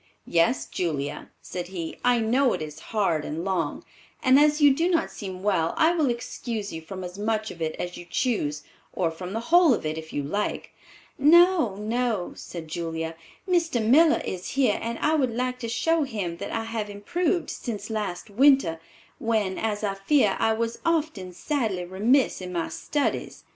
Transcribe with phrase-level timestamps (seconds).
[0.25, 3.83] "Yes, Julia," said he, "I know it is hard and long,
[4.23, 7.61] and as you do not seem well, I will excuse you from as much of
[7.61, 10.71] it as you choose, or from the whole of it, if you like."
[11.19, 13.15] "No, no," said Julia;
[13.47, 13.79] "Mr.
[13.79, 17.91] Miller is here and I would like to show him that I have improved since
[17.91, 18.79] last winter,
[19.19, 23.43] when, as I fear, I was often sadly remiss in my studies.